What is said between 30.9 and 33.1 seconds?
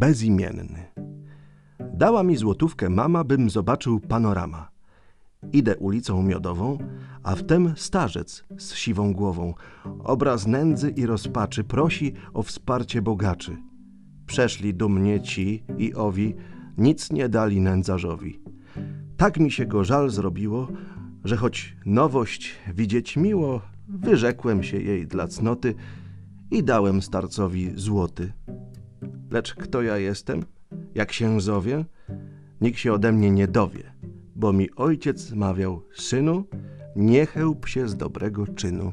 Jak się zowie? Nikt się